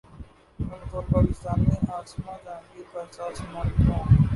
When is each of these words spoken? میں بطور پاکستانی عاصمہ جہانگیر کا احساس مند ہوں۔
میں 0.59 0.79
بطور 0.81 1.03
پاکستانی 1.11 1.75
عاصمہ 1.91 2.33
جہانگیر 2.43 2.93
کا 2.93 2.99
احساس 3.01 3.41
مند 3.53 3.87
ہوں۔ 3.87 4.17